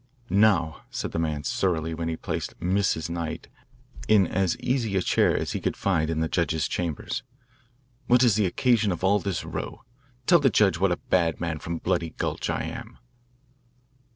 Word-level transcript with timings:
"Now," 0.31 0.81
said 0.89 1.11
the 1.11 1.19
man 1.19 1.43
surlily 1.43 1.93
while 1.93 2.07
he 2.07 2.17
placed 2.17 2.59
"Mrs. 2.59 3.07
Knight" 3.07 3.49
in 4.07 4.25
as 4.25 4.57
easy 4.57 4.95
a 4.95 5.01
chair 5.03 5.37
as 5.37 5.51
he 5.51 5.61
could 5.61 5.77
find 5.77 6.09
in 6.09 6.21
the 6.21 6.27
judge's 6.27 6.67
chambers, 6.67 7.21
"what 8.07 8.23
is 8.23 8.33
the 8.33 8.47
occasion 8.47 8.91
of 8.91 9.03
all 9.03 9.19
this 9.19 9.45
row? 9.45 9.83
Tell 10.25 10.39
the 10.39 10.49
judge 10.49 10.79
what 10.79 10.91
a 10.91 10.97
bad 10.97 11.39
man 11.39 11.59
from 11.59 11.77
Bloody 11.77 12.15
Gulch 12.17 12.49
I 12.49 12.63
am." 12.63 12.97